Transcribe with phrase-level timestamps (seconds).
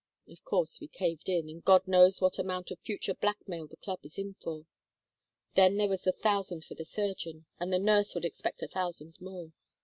[0.27, 3.99] Of course we caved in and God knows what amount of future blackmail the Club
[4.01, 4.65] is in for.
[5.53, 9.21] Then there was the thousand for the surgeon, and the nurse would expect a thousand
[9.21, 9.51] more.